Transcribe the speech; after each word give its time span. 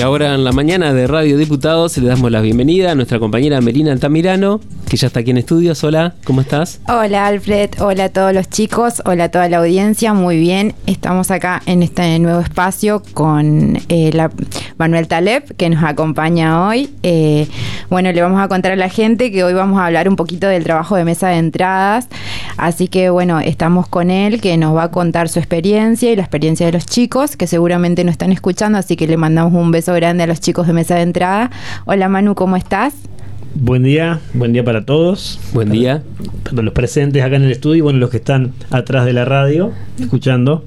Y 0.00 0.02
ahora 0.02 0.34
en 0.34 0.44
la 0.44 0.52
mañana 0.52 0.94
de 0.94 1.06
Radio 1.06 1.36
Diputados 1.36 1.98
le 1.98 2.08
damos 2.08 2.30
la 2.30 2.40
bienvenida 2.40 2.92
a 2.92 2.94
nuestra 2.94 3.18
compañera 3.18 3.60
Melina 3.60 3.92
Altamirano, 3.92 4.58
que 4.90 4.96
ya 4.96 5.06
está 5.06 5.20
aquí 5.20 5.30
en 5.30 5.38
estudios. 5.38 5.84
Hola, 5.84 6.14
¿cómo 6.24 6.40
estás? 6.40 6.80
Hola 6.88 7.28
Alfred, 7.28 7.70
hola 7.78 8.06
a 8.06 8.08
todos 8.08 8.34
los 8.34 8.50
chicos, 8.50 9.00
hola 9.04 9.24
a 9.24 9.28
toda 9.28 9.48
la 9.48 9.58
audiencia, 9.58 10.14
muy 10.14 10.36
bien. 10.36 10.74
Estamos 10.86 11.30
acá 11.30 11.62
en 11.66 11.84
este 11.84 12.18
nuevo 12.18 12.40
espacio 12.40 13.00
con 13.14 13.78
eh, 13.88 14.10
la 14.12 14.32
Manuel 14.78 15.06
Taleb, 15.06 15.54
que 15.56 15.70
nos 15.70 15.84
acompaña 15.84 16.66
hoy. 16.66 16.90
Eh, 17.04 17.46
bueno, 17.88 18.10
le 18.10 18.20
vamos 18.20 18.40
a 18.42 18.48
contar 18.48 18.72
a 18.72 18.76
la 18.76 18.88
gente 18.88 19.30
que 19.30 19.44
hoy 19.44 19.54
vamos 19.54 19.78
a 19.78 19.86
hablar 19.86 20.08
un 20.08 20.16
poquito 20.16 20.48
del 20.48 20.64
trabajo 20.64 20.96
de 20.96 21.04
mesa 21.04 21.28
de 21.28 21.36
entradas. 21.36 22.08
Así 22.56 22.88
que 22.88 23.10
bueno, 23.10 23.38
estamos 23.38 23.86
con 23.86 24.10
él, 24.10 24.40
que 24.40 24.56
nos 24.56 24.74
va 24.74 24.84
a 24.84 24.90
contar 24.90 25.28
su 25.28 25.38
experiencia 25.38 26.10
y 26.10 26.16
la 26.16 26.22
experiencia 26.22 26.66
de 26.66 26.72
los 26.72 26.84
chicos, 26.86 27.36
que 27.36 27.46
seguramente 27.46 28.02
nos 28.02 28.12
están 28.12 28.32
escuchando, 28.32 28.76
así 28.76 28.96
que 28.96 29.06
le 29.06 29.16
mandamos 29.16 29.54
un 29.54 29.70
beso 29.70 29.94
grande 29.94 30.24
a 30.24 30.26
los 30.26 30.40
chicos 30.40 30.66
de 30.66 30.72
mesa 30.72 30.96
de 30.96 31.02
entrada. 31.02 31.52
Hola 31.84 32.08
Manu, 32.08 32.34
¿cómo 32.34 32.56
estás? 32.56 32.92
Buen 33.54 33.82
día, 33.82 34.20
buen 34.32 34.52
día 34.52 34.64
para 34.64 34.84
todos. 34.84 35.40
Buen 35.52 35.70
día. 35.70 36.02
Para 36.44 36.62
los 36.62 36.72
presentes 36.72 37.22
acá 37.22 37.34
en 37.36 37.42
el 37.42 37.50
estudio 37.50 37.76
y 37.76 37.80
bueno, 37.80 37.98
los 37.98 38.10
que 38.10 38.18
están 38.18 38.52
atrás 38.70 39.04
de 39.04 39.12
la 39.12 39.24
radio, 39.24 39.72
escuchando. 39.98 40.64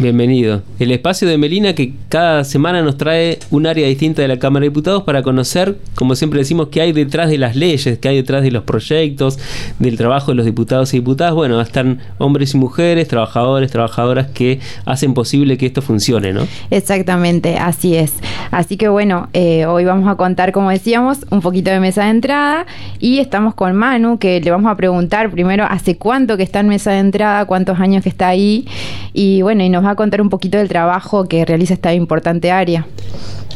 Bienvenido. 0.00 0.62
El 0.80 0.90
espacio 0.90 1.28
de 1.28 1.38
Melina 1.38 1.72
que 1.76 1.92
cada 2.08 2.42
semana 2.42 2.82
nos 2.82 2.98
trae 2.98 3.38
un 3.52 3.64
área 3.64 3.86
distinta 3.86 4.22
de 4.22 4.28
la 4.28 4.40
Cámara 4.40 4.64
de 4.64 4.70
Diputados 4.70 5.04
para 5.04 5.22
conocer, 5.22 5.78
como 5.94 6.16
siempre 6.16 6.40
decimos, 6.40 6.66
qué 6.72 6.80
hay 6.80 6.92
detrás 6.92 7.30
de 7.30 7.38
las 7.38 7.54
leyes, 7.54 8.00
qué 8.00 8.08
hay 8.08 8.16
detrás 8.16 8.42
de 8.42 8.50
los 8.50 8.64
proyectos, 8.64 9.38
del 9.78 9.96
trabajo 9.96 10.32
de 10.32 10.34
los 10.34 10.46
diputados 10.46 10.92
y 10.94 10.96
diputadas. 10.98 11.34
Bueno, 11.34 11.60
están 11.60 12.00
hombres 12.18 12.54
y 12.54 12.56
mujeres, 12.56 13.06
trabajadores, 13.06 13.70
trabajadoras 13.70 14.26
que 14.26 14.58
hacen 14.84 15.14
posible 15.14 15.56
que 15.58 15.66
esto 15.66 15.80
funcione, 15.80 16.32
¿no? 16.32 16.48
Exactamente, 16.70 17.56
así 17.56 17.94
es. 17.94 18.14
Así 18.50 18.76
que 18.76 18.88
bueno, 18.88 19.28
eh, 19.32 19.64
hoy 19.66 19.84
vamos 19.84 20.08
a 20.08 20.16
contar, 20.16 20.50
como 20.50 20.70
decíamos, 20.70 21.24
un 21.30 21.40
poquito 21.40 21.70
de 21.70 21.78
mesa 21.78 22.02
de 22.02 22.10
entrada 22.10 22.66
y 22.98 23.20
estamos 23.20 23.54
con 23.54 23.76
Manu, 23.76 24.18
que 24.18 24.40
le 24.40 24.50
vamos 24.50 24.72
a 24.72 24.76
preguntar 24.76 25.30
primero 25.30 25.64
hace 25.70 25.96
cuánto 25.96 26.36
que 26.36 26.42
está 26.42 26.58
en 26.58 26.68
mesa 26.68 26.90
de 26.90 26.98
entrada, 26.98 27.44
cuántos 27.44 27.78
años 27.78 28.02
que 28.02 28.08
está 28.08 28.26
ahí 28.26 28.66
y 29.12 29.42
bueno, 29.42 29.62
y 29.62 29.68
nos 29.68 29.83
va 29.86 29.92
a 29.92 29.96
contar 29.96 30.20
un 30.20 30.28
poquito 30.28 30.58
del 30.58 30.68
trabajo 30.68 31.24
que 31.24 31.44
realiza 31.44 31.74
esta 31.74 31.94
importante 31.94 32.50
área. 32.50 32.86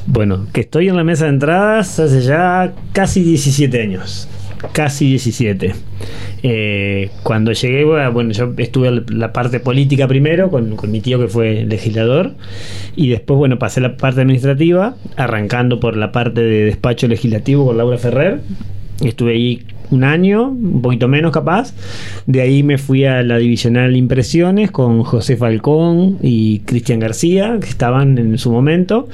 Bueno, 0.07 0.47
que 0.53 0.63
estoy 0.63 0.89
en 0.89 0.97
la 0.97 1.05
mesa 1.05 1.25
de 1.25 1.31
entradas 1.33 1.99
hace 2.01 2.23
ya 2.23 2.73
casi 2.93 3.23
17 3.23 3.83
años. 3.83 4.29
Casi 4.73 5.07
17. 5.11 5.75
Eh, 6.43 7.11
cuando 7.23 7.53
llegué, 7.53 7.85
bueno, 7.85 8.33
yo 8.33 8.53
estuve 8.57 8.89
en 8.89 9.05
la 9.19 9.33
parte 9.33 9.61
política 9.61 10.09
primero 10.09 10.51
con, 10.51 10.77
mi 10.91 11.01
tío 11.01 11.19
que 11.21 11.29
fue 11.29 11.65
legislador 11.65 12.33
y 12.97 13.09
después, 13.09 13.39
bueno, 13.39 13.59
pasé 13.59 13.81
la 13.81 13.97
parte 13.97 14.21
administrativa, 14.21 14.97
arrancando 15.17 15.79
por 15.79 15.97
la 15.97 16.11
parte 16.11 16.41
de 16.41 16.65
despacho 16.65 17.07
legislativo 17.07 17.67
con 17.67 17.77
Laura 17.77 17.99
Ferrer. 17.99 18.41
Estuve 19.05 19.33
ahí 19.33 19.67
un 19.91 20.05
año, 20.05 20.49
un 20.49 20.83
poquito 20.83 21.09
menos 21.09 21.33
capaz. 21.33 21.73
De 22.27 22.41
ahí 22.41 22.63
me 22.63 22.79
fui 22.79 23.05
a 23.05 23.23
la 23.23 23.39
divisional 23.39 23.97
Impresiones 23.97 24.71
con 24.71 25.03
José 25.03 25.37
Falcón 25.37 26.19
y 26.23 26.61
Cristian 26.61 27.01
García, 27.01 27.59
que 27.61 27.69
estaban 27.69 28.19
en 28.19 28.39
su 28.39 28.51
momento. 28.51 29.09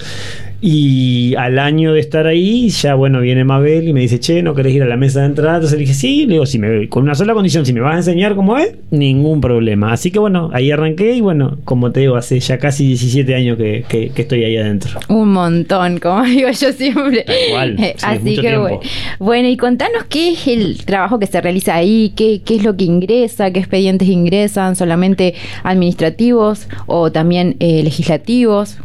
Y 0.67 1.35
al 1.35 1.59
año 1.59 1.93
de 1.93 2.01
estar 2.01 2.27
ahí, 2.27 2.71
ya 2.71 2.95
bueno, 2.95 3.21
viene 3.21 3.45
Mabel 3.45 3.87
y 3.87 3.93
me 3.93 4.01
dice, 4.01 4.19
che, 4.19 4.43
¿no 4.43 4.55
querés 4.55 4.73
ir 4.73 4.83
a 4.83 4.87
la 4.87 4.97
mesa 4.97 5.21
de 5.21 5.27
entrada? 5.27 5.57
Entonces 5.57 5.79
le 5.79 5.83
dije, 5.83 5.93
sí, 5.93 6.25
le 6.25 6.33
digo, 6.33 6.47
si 6.47 6.59
me, 6.59 6.89
con 6.89 7.03
una 7.03 7.15
sola 7.15 7.35
condición, 7.35 7.67
si 7.67 7.75
me 7.75 7.83
vas 7.83 7.93
a 7.93 7.99
enseñar 7.99 8.35
cómo 8.35 8.57
es, 8.57 8.75
ningún 8.91 9.43
problema. 9.43 9.93
Así 9.93 10.11
que 10.11 10.19
bueno, 10.19 10.49
ahí 10.55 10.71
arranqué 10.71 11.17
y 11.17 11.21
bueno, 11.21 11.59
como 11.67 11.93
te 11.93 12.01
digo, 12.01 12.17
hace 12.17 12.41
ya 12.41 12.57
casi 12.57 12.87
17 12.87 13.35
años 13.35 13.59
que, 13.59 13.85
que, 13.87 14.09
que 14.09 14.23
estoy 14.23 14.43
ahí 14.43 14.57
adentro. 14.57 15.01
Un 15.11 15.35
montón, 15.35 15.99
como 15.99 16.23
digo 16.25 16.49
yo 16.49 16.73
siempre. 16.73 17.27
Igual, 17.51 17.77
sí, 17.79 17.93
Así 18.03 18.37
que 18.39 18.57
bueno. 18.57 18.81
bueno, 19.19 19.49
y 19.51 19.59
contanos 19.59 20.05
qué 20.09 20.33
es 20.33 20.49
el 20.49 20.83
trabajo 20.87 21.19
que 21.19 21.27
se 21.27 21.43
realiza 21.43 21.75
ahí, 21.75 22.15
qué, 22.17 22.41
qué 22.43 22.57
es 22.57 22.65
lo 22.65 22.75
que 22.75 22.85
ingresa, 22.85 23.51
qué 23.51 23.61
expedientes 23.61 24.09
ingresan, 24.09 24.77
solamente 24.77 25.35
administrativos 25.63 26.69
o 26.87 27.13
también 27.13 27.57
eh, 27.61 27.83
legislativos. 27.83 28.79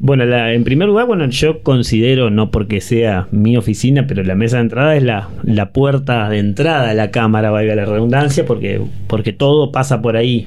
Bueno, 0.00 0.24
la, 0.24 0.52
en 0.52 0.62
primer 0.62 0.86
lugar, 0.86 1.06
bueno, 1.06 1.28
yo 1.28 1.62
considero, 1.62 2.30
no 2.30 2.52
porque 2.52 2.80
sea 2.80 3.26
mi 3.32 3.56
oficina, 3.56 4.06
pero 4.06 4.22
la 4.22 4.36
mesa 4.36 4.58
de 4.58 4.62
entrada 4.62 4.96
es 4.96 5.02
la, 5.02 5.28
la 5.42 5.72
puerta 5.72 6.28
de 6.28 6.38
entrada 6.38 6.90
a 6.90 6.94
la 6.94 7.10
cámara, 7.10 7.50
valga 7.50 7.74
la 7.74 7.84
redundancia, 7.84 8.46
porque, 8.46 8.80
porque 9.08 9.32
todo 9.32 9.72
pasa 9.72 10.00
por 10.00 10.16
ahí. 10.16 10.46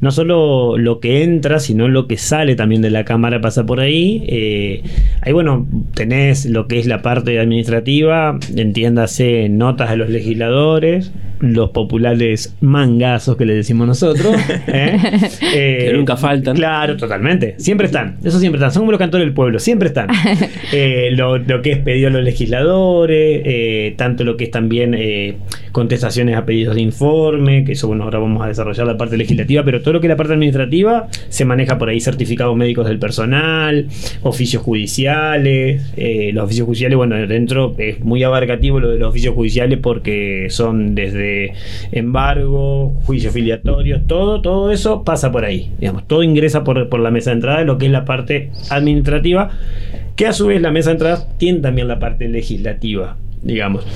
No 0.00 0.10
solo 0.10 0.78
lo 0.78 1.00
que 1.00 1.22
entra, 1.22 1.58
sino 1.58 1.88
lo 1.88 2.06
que 2.06 2.16
sale 2.16 2.54
también 2.54 2.82
de 2.82 2.90
la 2.90 3.04
cámara 3.04 3.40
pasa 3.40 3.66
por 3.66 3.80
ahí. 3.80 4.24
Eh, 4.28 4.82
ahí, 5.22 5.32
bueno, 5.32 5.66
tenés 5.94 6.46
lo 6.46 6.68
que 6.68 6.78
es 6.78 6.86
la 6.86 7.02
parte 7.02 7.38
administrativa, 7.38 8.38
entiéndase 8.54 9.48
notas 9.48 9.90
de 9.90 9.96
los 9.96 10.08
legisladores, 10.08 11.12
los 11.40 11.70
populares 11.70 12.54
mangazos 12.60 13.36
que 13.36 13.44
le 13.44 13.54
decimos 13.54 13.86
nosotros. 13.86 14.36
¿eh? 14.68 14.98
que 15.40 15.92
nunca 15.94 16.16
faltan. 16.16 16.56
Claro, 16.56 16.96
totalmente. 16.96 17.54
Siempre 17.58 17.86
están. 17.86 18.16
Eso 18.22 18.38
siempre 18.38 18.58
están. 18.58 18.72
Son 18.72 18.82
como 18.82 18.92
los 18.92 18.98
cantores 18.98 19.26
del 19.26 19.34
pueblo. 19.34 19.58
Siempre 19.58 19.88
están. 19.88 20.08
Eh, 20.72 21.10
lo, 21.12 21.38
lo, 21.38 21.62
que 21.62 21.72
es 21.72 21.78
pedido 21.78 22.08
a 22.08 22.10
los 22.10 22.22
legisladores, 22.22 23.42
eh, 23.44 23.94
tanto 23.96 24.24
lo 24.24 24.36
que 24.36 24.44
es 24.44 24.50
también 24.50 24.94
eh, 24.94 25.36
contestaciones 25.72 26.36
a 26.36 26.44
pedidos 26.44 26.74
de 26.74 26.82
informe, 26.82 27.64
que 27.64 27.72
eso, 27.72 27.88
bueno, 27.88 28.04
ahora 28.04 28.18
vamos 28.18 28.42
a 28.44 28.48
desarrollar 28.48 28.86
la 28.86 28.96
parte 28.96 29.16
legislativa, 29.16 29.64
pero 29.64 29.80
todo 29.88 29.94
lo 29.94 30.00
que 30.02 30.06
es 30.06 30.10
la 30.10 30.16
parte 30.16 30.34
administrativa 30.34 31.08
se 31.30 31.46
maneja 31.46 31.78
por 31.78 31.88
ahí 31.88 31.98
certificados 31.98 32.54
médicos 32.54 32.86
del 32.86 32.98
personal, 32.98 33.86
oficios 34.20 34.62
judiciales. 34.62 35.82
eh, 35.96 36.30
los 36.34 36.44
oficios 36.44 36.66
judiciales, 36.66 36.98
bueno, 36.98 37.16
dentro 37.26 37.74
es 37.78 38.00
muy 38.00 38.22
abarcativo 38.22 38.80
lo 38.80 38.90
de 38.90 38.98
los 38.98 39.08
oficios 39.08 39.34
judiciales 39.34 39.78
porque 39.78 40.48
son 40.50 40.94
desde 40.94 41.54
embargo, 41.90 42.92
juicios 43.06 43.32
filiatorios, 43.32 44.06
todo, 44.06 44.42
todo 44.42 44.72
eso 44.72 45.04
pasa 45.04 45.32
por 45.32 45.46
ahí. 45.46 45.70
Digamos, 45.80 46.06
todo 46.06 46.22
ingresa 46.22 46.64
por, 46.64 46.90
por 46.90 47.00
la 47.00 47.10
mesa 47.10 47.30
de 47.30 47.36
entrada, 47.36 47.64
lo 47.64 47.78
que 47.78 47.86
es 47.86 47.92
la 47.92 48.04
parte 48.04 48.50
administrativa, 48.68 49.52
que 50.16 50.26
a 50.26 50.34
su 50.34 50.48
vez 50.48 50.60
la 50.60 50.70
mesa 50.70 50.90
de 50.90 50.96
entrada 50.96 51.28
tiene 51.38 51.60
también 51.60 51.88
la 51.88 51.98
parte 51.98 52.28
legislativa, 52.28 53.16
digamos. 53.42 53.86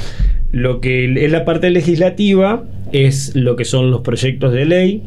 Lo 0.53 0.81
que 0.81 1.05
es 1.23 1.31
la 1.31 1.45
parte 1.45 1.69
legislativa 1.69 2.65
es 2.93 3.37
lo 3.37 3.57
que 3.57 3.67
son 3.67 3.91
los 3.91 4.01
proyectos 4.01 4.55
de 4.55 4.65
ley, 4.65 5.03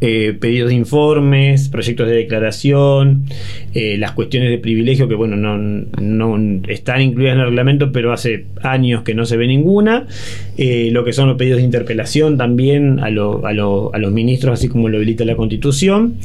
eh, 0.00 0.36
pedidos 0.38 0.70
de 0.70 0.74
informes, 0.74 1.68
proyectos 1.68 2.08
de 2.08 2.14
declaración, 2.14 3.24
eh, 3.74 3.96
las 3.98 4.12
cuestiones 4.12 4.50
de 4.50 4.58
privilegio 4.58 5.08
que 5.08 5.14
bueno 5.14 5.36
no, 5.36 5.56
no, 5.56 6.62
están 6.68 7.02
incluidas 7.02 7.34
en 7.34 7.40
el 7.40 7.46
reglamento, 7.46 7.92
pero 7.92 8.12
hace 8.12 8.46
años 8.62 9.02
que 9.02 9.14
no 9.14 9.26
se 9.26 9.36
ve 9.36 9.46
ninguna, 9.46 10.06
eh, 10.56 10.90
lo 10.92 11.04
que 11.04 11.12
son 11.12 11.28
los 11.28 11.36
pedidos 11.36 11.58
de 11.58 11.64
interpelación 11.64 12.36
también 12.36 13.00
a, 13.00 13.10
lo, 13.10 13.46
a, 13.46 13.52
lo, 13.52 13.94
a, 13.94 13.98
los 13.98 14.12
ministros, 14.12 14.54
así 14.54 14.68
como 14.68 14.88
lo 14.88 14.96
habilita 14.96 15.24
la 15.24 15.36
Constitución, 15.36 16.16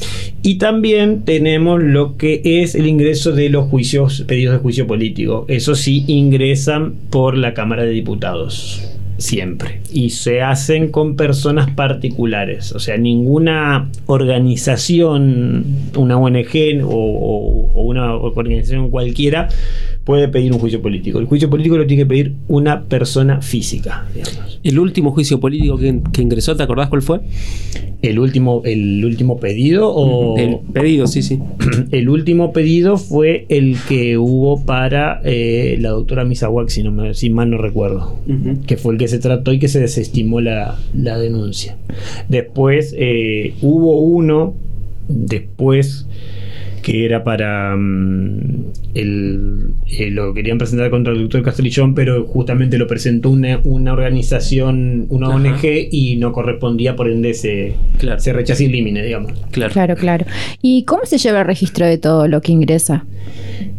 y 0.41 0.57
también 0.57 1.23
tenemos 1.23 1.81
lo 1.81 2.17
que 2.17 2.41
es 2.43 2.75
el 2.75 2.87
ingreso 2.87 3.31
de 3.31 3.49
los 3.49 3.65
juicios, 3.69 4.25
pedidos 4.27 4.53
de 4.53 4.59
juicio 4.59 4.87
político. 4.87 5.45
Eso 5.47 5.75
sí 5.75 6.03
ingresan 6.07 6.95
por 7.09 7.37
la 7.37 7.53
Cámara 7.53 7.83
de 7.83 7.91
Diputados 7.91 8.96
siempre. 9.17 9.81
Y 9.91 10.11
se 10.11 10.41
hacen 10.41 10.91
con 10.91 11.15
personas 11.15 11.69
particulares. 11.71 12.71
O 12.73 12.79
sea, 12.79 12.97
ninguna 12.97 13.89
organización, 14.05 15.65
una 15.95 16.17
ONG 16.17 16.83
o, 16.83 17.71
una 17.75 18.15
organización 18.15 18.89
cualquiera 18.89 19.49
puede 20.07 20.29
pedir 20.29 20.53
un 20.53 20.59
juicio 20.59 20.81
político. 20.81 21.19
El 21.19 21.25
juicio 21.25 21.49
político 21.49 21.77
lo 21.77 21.85
tiene 21.85 22.03
que 22.03 22.07
pedir 22.07 22.35
una 22.47 22.85
persona 22.85 23.41
física. 23.41 24.07
Digamos. 24.15 24.57
El 24.63 24.79
último 24.79 25.11
juicio 25.11 25.41
político 25.41 25.77
que, 25.77 25.99
que, 26.13 26.21
ingresó, 26.21 26.55
¿te 26.55 26.63
acordás 26.63 26.87
cuál 26.87 27.01
fue? 27.01 27.19
El 28.01 28.17
último, 28.17 28.61
el 28.63 29.03
último 29.03 29.37
pedido 29.37 29.93
o. 29.93 30.37
El 30.37 30.59
pedido, 30.71 31.07
sí, 31.07 31.21
sí. 31.21 31.39
El 31.91 32.07
último 32.07 32.53
pedido 32.53 32.95
fue 32.95 33.47
el 33.49 33.75
que 33.89 34.17
hubo 34.17 34.63
para 34.63 35.19
eh, 35.25 35.77
la 35.81 35.89
doctora 35.89 36.23
Misawak, 36.23 36.69
si, 36.69 36.83
no 36.83 36.91
me, 36.91 37.13
si 37.13 37.29
mal 37.29 37.49
no 37.49 37.57
recuerdo. 37.57 38.15
Uh 38.27 38.31
-huh. 38.31 38.65
Que 38.65 38.77
fue 38.77 38.93
el 38.93 38.99
que 38.99 39.09
se 39.09 39.19
trató 39.19 39.51
y 39.51 39.59
que 39.59 39.67
se 39.67 39.81
desestimó 39.81 40.39
la, 40.39 40.79
la 40.95 41.19
denuncia. 41.19 41.75
Después 42.29 42.95
eh, 42.97 43.55
hubo 43.61 43.99
uno, 43.99 44.53
después 45.09 46.05
que 46.87 47.03
era 47.03 47.21
para 47.21 47.75
um, 47.75 48.71
el, 48.93 49.73
eh, 49.87 50.09
lo 50.09 50.33
querían 50.33 50.57
presentar 50.57 50.89
contra 50.89 51.11
el 51.11 51.19
doctor 51.19 51.43
Castrillón, 51.43 51.93
pero 51.93 52.23
justamente 52.23 52.77
lo 52.77 52.87
presentó 52.87 53.29
una, 53.29 53.59
una 53.65 53.91
organización, 53.91 55.05
una 55.09 55.27
Ajá. 55.27 55.35
ONG 55.35 55.89
y 55.91 56.15
no 56.15 56.31
correspondía, 56.31 56.95
por 56.95 57.09
ende 57.09 57.33
se, 57.33 57.75
claro. 57.97 58.21
se 58.21 58.31
rechazó 58.31 58.63
el 58.63 58.71
límite, 58.71 59.03
digamos. 59.03 59.33
Claro. 59.51 59.73
claro, 59.73 59.95
claro. 59.97 60.25
¿Y 60.61 60.85
cómo 60.85 61.05
se 61.05 61.17
lleva 61.17 61.41
el 61.41 61.47
registro 61.47 61.85
de 61.85 61.97
todo 61.97 62.29
lo 62.29 62.39
que 62.39 62.53
ingresa? 62.53 63.05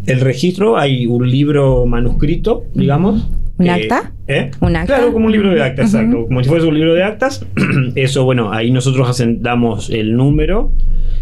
El 0.04 0.20
registro, 0.20 0.76
hay 0.76 1.06
un 1.06 1.30
libro 1.30 1.86
manuscrito, 1.86 2.64
digamos. 2.74 3.26
¿Un 3.56 3.68
eh, 3.68 3.70
acta? 3.70 4.12
¿eh? 4.26 4.50
¿Un 4.60 4.76
acta? 4.76 4.96
Claro, 4.96 5.14
como 5.14 5.24
un 5.24 5.32
libro 5.32 5.54
de 5.54 5.62
actas, 5.62 5.94
uh 5.94 5.96
-huh. 5.96 6.00
exacto. 6.00 6.26
Como 6.26 6.42
si 6.42 6.48
fuese 6.50 6.66
un 6.66 6.74
libro 6.74 6.92
de 6.92 7.04
actas. 7.04 7.46
Eso, 7.94 8.24
bueno, 8.24 8.52
ahí 8.52 8.70
nosotros 8.70 9.24
damos 9.40 9.88
el 9.88 10.14
número. 10.14 10.72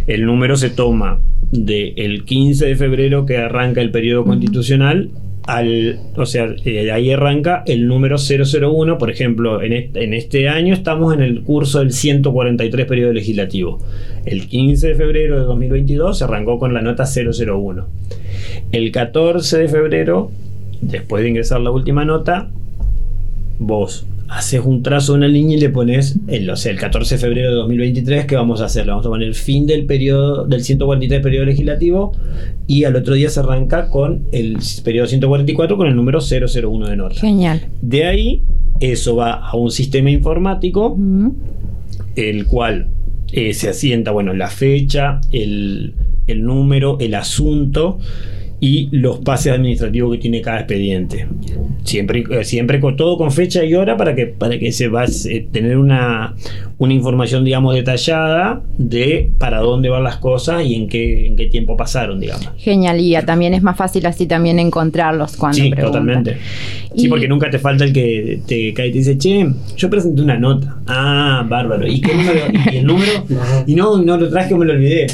El 0.09 0.27
número 0.27 0.57
se 0.57 0.71
toma 0.71 1.21
del 1.53 2.25
15 2.25 2.67
de 2.67 2.77
febrero 2.77 3.27
que 3.27 3.39
arranca 3.39 3.81
el 3.81 3.91
periodo 3.91 4.25
constitucional 4.25 5.11
al, 5.47 6.01
o 6.17 6.27
sea, 6.27 6.55
eh, 6.65 6.85
de 6.85 6.93
ahí 6.93 7.13
arranca 7.13 7.63
el 7.67 7.87
número 7.87 8.17
001, 8.19 8.99
por 8.99 9.11
ejemplo, 9.11 9.63
en 9.63 9.73
este, 9.73 10.03
en 10.03 10.13
este 10.13 10.49
año 10.49 10.75
estamos 10.75 11.15
en 11.15 11.23
el 11.23 11.43
curso 11.43 11.79
del 11.79 11.93
143 11.93 12.87
periodo 12.87 13.13
legislativo. 13.13 13.79
El 14.25 14.49
15 14.49 14.89
de 14.89 14.95
febrero 14.97 15.39
de 15.39 15.45
2022 15.45 16.19
se 16.19 16.25
arrancó 16.25 16.59
con 16.59 16.75
la 16.75 16.83
nota 16.83 17.05
001. 17.05 17.87
El 18.73 18.91
14 18.91 19.59
de 19.59 19.69
febrero, 19.69 20.33
después 20.81 21.23
de 21.23 21.29
ingresar 21.29 21.61
la 21.61 21.71
última 21.71 22.05
nota, 22.05 22.51
vos 23.61 24.05
haces 24.29 24.61
un 24.65 24.83
trazo 24.83 25.13
de 25.13 25.19
una 25.19 25.29
línea 25.29 25.57
y 25.57 25.61
le 25.61 25.69
pones, 25.69 26.19
el, 26.27 26.49
o 26.51 26.57
sea, 26.57 26.73
el 26.73 26.79
14 26.79 27.15
de 27.15 27.21
febrero 27.21 27.51
de 27.51 27.55
2023, 27.57 28.27
¿qué 28.27 28.37
vamos 28.37 28.61
a 28.61 28.67
hacer? 28.67 28.87
Le 28.87 28.91
vamos 28.91 29.07
a 29.07 29.09
poner 29.09 29.35
fin 29.35 29.67
del 29.67 29.87
periodo, 29.87 30.47
del 30.47 30.65
143 30.65 31.23
periodo 31.23 31.45
legislativo 31.47 32.13
y 32.67 32.85
al 32.85 32.97
otro 32.97 33.15
día 33.15 33.31
se 33.31 33.41
arranca 33.41 33.89
con 33.89 34.25
el 34.33 34.59
periodo 34.85 35.07
144 35.07 35.77
con 35.77 35.87
el 35.87 35.97
número 35.97 36.21
001 36.21 36.89
de 36.89 36.97
nota. 36.97 37.15
Genial. 37.15 37.67
De 37.81 38.05
ahí, 38.05 38.43
eso 38.81 39.17
va 39.17 39.33
a 39.33 39.57
un 39.57 39.71
sistema 39.71 40.11
informático, 40.11 40.99
el 42.17 42.47
cual 42.47 42.89
eh, 43.33 43.55
se 43.55 43.69
asienta, 43.69 44.11
bueno, 44.11 44.35
la 44.35 44.49
fecha, 44.49 45.21
el, 45.33 45.95
el 46.27 46.43
número, 46.43 46.99
el 47.01 47.15
asunto 47.15 47.99
y 48.59 48.89
los 48.91 49.19
pases 49.19 49.53
administrativos 49.53 50.13
que 50.13 50.19
tiene 50.19 50.41
cada 50.41 50.59
expediente. 50.61 51.27
Siempre, 51.85 52.25
eh, 52.31 52.45
siempre 52.45 52.81
con 52.81 52.97
todo 52.97 53.17
con 53.17 53.31
fecha 53.31 53.63
y 53.65 53.75
hora 53.75 53.97
para 53.97 54.15
que, 54.15 54.27
para 54.27 54.59
que 54.59 54.73
se 54.73 54.89
va 54.89 55.03
a 55.03 55.07
eh, 55.07 55.47
tener 55.53 55.77
una, 55.77 56.35
una 56.79 56.93
información, 56.95 57.45
digamos, 57.45 57.75
detallada 57.75 58.63
de 58.79 59.31
para 59.39 59.59
dónde 59.61 59.89
van 59.89 60.03
las 60.03 60.17
cosas 60.17 60.65
y 60.65 60.75
en 60.75 60.89
qué, 60.89 61.27
en 61.27 61.37
qué 61.37 61.47
tiempo 61.47 61.77
pasaron, 61.77 62.19
digamos. 62.19 62.49
Genial, 62.57 63.01
y 63.01 63.15
también 63.25 63.55
es 63.55 63.63
más 63.63 63.77
fácil 63.77 64.07
así 64.07 64.27
también 64.27 64.59
encontrarlos 64.59 65.37
cuando 65.37 65.57
Sí, 65.59 65.71
preguntan. 65.71 65.93
totalmente. 66.07 66.37
Sí, 66.97 67.09
porque 67.09 67.29
nunca 67.29 67.51
te 67.51 67.59
falta 67.59 67.85
el 67.85 67.93
que 67.93 68.41
te 68.47 68.73
cae 68.73 68.89
y 68.89 68.93
te 68.93 68.99
dice, 68.99 69.19
che, 69.19 69.47
yo 69.77 69.91
presenté 69.91 70.23
una 70.23 70.39
nota. 70.39 70.79
Ah, 70.87 71.45
bárbaro. 71.49 71.87
¿Y 71.87 72.01
qué 72.01 72.15
número? 72.15 72.41
¿Y 72.73 72.77
el 72.79 72.87
número? 72.87 73.13
Y 73.67 73.75
no, 73.75 73.99
no 74.03 74.17
lo 74.17 74.29
traje 74.31 74.55
o 74.55 74.57
me 74.57 74.65
lo 74.67 74.73
olvidé. 74.73 75.07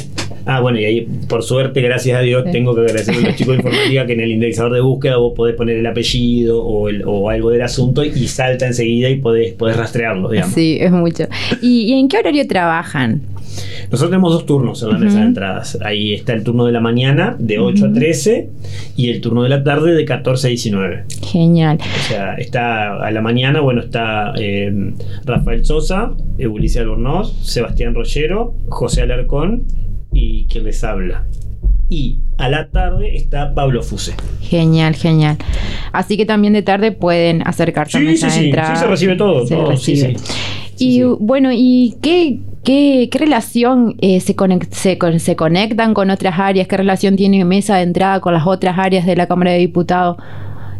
Ah, 0.45 0.59
bueno, 0.59 0.79
y 0.79 0.85
ahí, 0.85 1.07
por 1.29 1.41
suerte, 1.43 1.81
gracias 1.81 2.17
a 2.17 2.21
Dios, 2.21 2.43
Sí. 2.45 2.51
tengo 2.51 2.75
que 2.75 2.81
agradecer 2.81 3.15
a 3.15 3.19
los 3.19 3.35
chicos 3.35 3.53
de 3.53 3.63
informática 3.63 4.05
que 4.05 4.13
en 4.13 4.19
el 4.21 4.31
indexador 4.31 4.73
de 4.73 4.81
búsqueda 4.81 5.17
vos 5.17 5.33
podés 5.35 5.55
poner 5.55 5.77
el 5.77 5.85
apellido 5.87 6.61
o, 6.63 6.89
el- 6.89 7.03
o 7.05 7.29
algo 7.29 7.49
del 7.51 7.61
asunto 7.61 8.03
y 8.03 8.27
salta 8.27 8.67
enseguida 8.67 9.09
y 9.09 9.17
podés, 9.17 9.53
podés 9.53 9.77
rastrearlo, 9.77 10.29
digamos. 10.29 10.53
Sí, 10.53 10.77
es 10.81 10.91
mucho. 10.91 11.25
¿Y, 11.61 11.83
y 11.83 11.93
en 11.99 12.07
qué 12.07 12.17
horario 12.17 12.45
trabajan? 12.47 13.21
Nosotros 13.91 14.09
tenemos 14.09 14.33
dos 14.33 14.45
turnos 14.47 14.81
en 14.81 14.89
la 14.89 14.97
mesa 14.97 15.19
de 15.19 15.25
entradas. 15.25 15.77
Ahí 15.83 16.13
está 16.13 16.33
el 16.33 16.43
turno 16.43 16.65
de 16.65 16.71
la 16.71 16.79
mañana 16.79 17.35
de 17.37 17.59
8 17.59 17.85
a 17.87 17.93
13 17.93 18.49
y 18.97 19.09
el 19.09 19.21
turno 19.21 19.43
de 19.43 19.49
la 19.49 19.63
tarde 19.63 19.93
de 19.93 20.05
14 20.05 20.47
a 20.47 20.49
19. 20.49 21.03
Genial. 21.23 21.77
O 21.79 22.07
sea, 22.07 22.33
está 22.35 22.95
a 23.05 23.11
la 23.11 23.21
mañana, 23.21 23.59
bueno, 23.61 23.81
está 23.81 24.33
eh, 24.39 24.73
Rafael 25.25 25.63
Sosa, 25.65 26.13
Ulises 26.39 26.81
Albornoz, 26.81 27.33
Sebastián 27.43 27.93
Rollero, 27.93 28.55
José 28.69 29.03
Alarcón 29.03 29.63
y 30.23 30.45
quien 30.45 30.63
les 30.65 30.83
habla. 30.83 31.25
Y 31.89 32.17
a 32.37 32.49
la 32.49 32.69
tarde 32.69 33.15
está 33.15 33.53
Pablo 33.53 33.83
Fuse. 33.83 34.13
Genial, 34.41 34.95
genial. 34.95 35.37
Así 35.91 36.17
que 36.17 36.25
también 36.25 36.53
de 36.53 36.61
tarde 36.63 36.91
pueden 36.91 37.45
acercarse 37.47 37.97
a 37.97 38.01
Sí, 38.01 38.05
mesa 38.07 38.29
sí, 38.29 38.39
sí, 38.39 38.45
entrada. 38.45 38.75
sí, 38.75 38.81
se 38.81 38.87
recibe 38.87 39.15
todo, 39.15 39.45
Se 39.45 39.55
todo, 39.55 39.69
recibe. 39.69 40.15
sí. 40.17 40.33
Y 40.77 40.91
Sí, 40.93 40.99
sí. 40.99 41.03
bueno, 41.19 41.49
¿y 41.53 41.95
qué, 42.01 42.39
qué, 42.63 43.09
qué 43.11 43.19
relación 43.19 43.95
eh, 44.01 44.19
se, 44.21 44.35
conec- 44.35 44.69
se, 44.71 44.97
con- 44.97 45.19
se 45.19 45.35
conectan 45.35 45.93
con 45.93 46.09
otras 46.09 46.39
áreas? 46.39 46.67
¿Qué 46.67 46.77
relación 46.77 47.15
tiene 47.15 47.45
mesa 47.45 47.75
de 47.77 47.83
entrada 47.83 48.19
con 48.21 48.33
las 48.33 48.47
otras 48.47 48.77
áreas 48.79 49.05
de 49.05 49.15
la 49.15 49.27
Cámara 49.27 49.51
de 49.51 49.59
Diputados? 49.59 50.17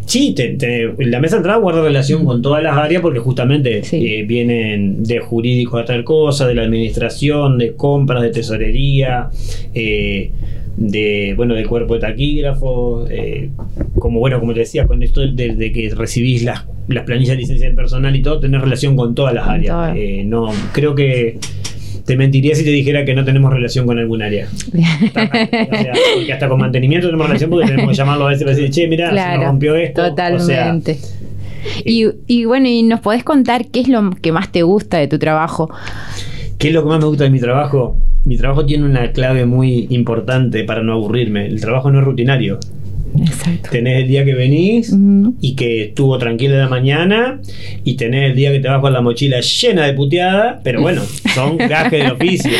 Sí, 0.05 0.33
te- 0.35 0.50
te- 0.55 0.94
la 1.05 1.19
mesa 1.19 1.35
de 1.35 1.39
entrada 1.39 1.59
guarda 1.59 1.81
relación 1.81 2.25
con 2.25 2.41
todas 2.41 2.61
las 2.61 2.75
áreas 2.77 3.01
porque 3.01 3.19
justamente 3.19 3.83
Sí. 3.83 4.05
eh, 4.05 4.23
vienen 4.23 5.03
de 5.03 5.19
jurídico 5.19 5.77
a 5.77 5.85
tal 5.85 6.03
cosa, 6.03 6.45
de 6.47 6.55
la 6.55 6.63
administración, 6.63 7.57
de 7.57 7.73
compras, 7.75 8.21
de 8.21 8.29
tesorería, 8.29 9.29
eh, 9.73 10.31
de 10.75 11.33
bueno, 11.38 11.53
del 11.53 11.67
cuerpo 11.67 11.94
de 11.95 12.00
taquígrafos, 12.01 13.09
eh, 13.11 13.50
como 13.97 14.19
bueno, 14.19 14.39
como 14.39 14.53
te 14.53 14.61
decía, 14.61 14.85
con 14.88 15.03
esto 15.03 15.21
de, 15.21 15.55
de 15.55 15.71
que 15.71 15.89
recibís 15.95 16.44
las, 16.44 16.65
las 16.88 17.05
planillas 17.05 17.35
de 17.35 17.41
licencia 17.41 17.67
del 17.67 17.75
personal 17.75 18.15
y 18.15 18.21
todo, 18.21 18.39
tenés 18.39 18.59
relación 18.61 18.95
con 18.95 19.13
todas 19.15 19.33
las 19.33 19.47
áreas. 19.47 19.95
Eh, 19.95 20.23
no, 20.25 20.47
creo 20.73 20.95
que 20.95 21.38
te 22.05 22.17
mentiría 22.17 22.55
si 22.55 22.63
te 22.63 22.69
dijera 22.71 23.05
que 23.05 23.13
no 23.13 23.23
tenemos 23.23 23.53
relación 23.53 23.85
con 23.85 23.97
algún 23.97 24.21
área. 24.21 24.47
O 24.47 25.11
sea, 25.13 25.94
porque 26.15 26.33
hasta 26.33 26.50
con 26.50 26.59
mantenimiento 26.59 27.07
tenemos 27.07 27.27
relación 27.27 27.50
porque 27.50 27.67
tenemos 27.67 27.91
que 27.91 27.97
llamarlo 27.97 28.27
a 28.27 28.29
veces 28.29 28.44
y 28.44 28.50
decir, 28.50 28.69
che, 28.71 28.88
mira, 28.88 29.09
se 29.09 29.38
nos 29.38 29.45
rompió 29.45 29.75
esto. 29.75 30.01
O 30.01 30.05
sea, 30.05 30.11
Totalmente. 30.11 31.00
y, 31.85 32.07
y 32.27 32.45
bueno, 32.45 32.67
¿y 32.67 32.83
nos 32.83 33.00
podés 33.00 33.23
contar 33.23 33.67
qué 33.67 33.79
es 33.81 33.88
lo 33.88 34.11
que 34.21 34.31
más 34.31 34.51
te 34.51 34.63
gusta 34.63 34.97
de 34.97 35.07
tu 35.07 35.17
trabajo? 35.19 35.69
¿Qué 36.57 36.69
es 36.69 36.73
lo 36.73 36.83
que 36.83 36.89
más 36.89 37.00
me 37.00 37.05
gusta 37.05 37.23
de 37.25 37.29
mi 37.29 37.39
trabajo? 37.39 37.97
Mi 38.25 38.38
trabajo 38.38 38.65
tiene 38.65 38.85
una 38.85 39.11
clave 39.11 39.45
muy 39.45 39.88
importante 39.89 40.63
para 40.63 40.81
no 40.81 40.94
aburrirme. 40.94 41.45
El 41.45 41.59
trabajo 41.59 41.91
no 41.91 42.00
es 42.00 42.05
rutinario. 42.05 42.59
Exacto. 43.19 43.69
Tenés 43.71 44.01
el 44.04 44.07
día 44.07 44.25
que 44.25 44.33
venís 44.33 44.94
y 45.42 45.56
que 45.56 45.83
estuvo 45.86 46.18
tranquila 46.18 46.57
la 46.57 46.68
mañana 46.69 47.39
y 47.83 47.95
tenés 47.95 48.31
el 48.31 48.36
día 48.36 48.51
que 48.51 48.60
te 48.60 48.68
vas 48.68 48.80
con 48.81 48.94
la 48.94 49.01
mochila 49.01 49.39
llena 49.42 49.86
de 49.86 49.94
puteada, 49.94 50.60
pero 50.63 50.81
bueno, 50.81 51.01
son 51.36 51.57
gajes 51.57 52.04
del 52.04 52.12
oficio. 52.12 52.51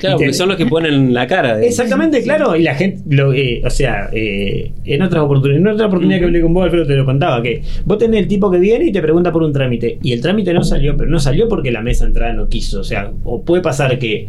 Claro, 0.00 0.16
porque 0.18 0.32
son 0.32 0.48
los 0.48 0.56
que 0.56 0.66
ponen 0.66 1.12
la 1.14 1.26
cara. 1.26 1.56
de- 1.56 1.66
Exactamente, 1.66 2.22
claro. 2.22 2.56
Y 2.56 2.62
la 2.62 2.74
gente, 2.74 3.02
lo, 3.14 3.32
eh, 3.32 3.62
o 3.64 3.70
sea, 3.70 4.08
eh, 4.12 4.72
en 4.84 5.02
otras 5.02 5.22
oportunidades, 5.22 5.60
en 5.66 5.68
otra 5.72 5.86
oportunidad 5.86 6.18
que 6.18 6.24
hablé 6.24 6.40
con 6.40 6.54
vos, 6.54 6.64
Alfredo, 6.64 6.86
te 6.86 6.96
lo 6.96 7.04
contaba, 7.04 7.42
que 7.42 7.62
vos 7.84 7.98
tenés 7.98 8.20
el 8.20 8.28
tipo 8.28 8.50
que 8.50 8.58
viene 8.58 8.86
y 8.86 8.92
te 8.92 9.00
pregunta 9.02 9.30
por 9.32 9.42
un 9.42 9.52
trámite. 9.52 9.98
Y 10.02 10.12
el 10.12 10.20
trámite 10.20 10.52
no 10.54 10.62
salió, 10.64 10.96
pero 10.96 11.10
no 11.10 11.20
salió 11.20 11.48
porque 11.48 11.70
la 11.70 11.82
mesa 11.82 12.04
de 12.04 12.08
entrada 12.10 12.32
no 12.32 12.48
quiso. 12.48 12.80
O 12.80 12.84
sea, 12.84 13.10
o 13.24 13.42
puede 13.42 13.62
pasar 13.62 13.98
que 13.98 14.28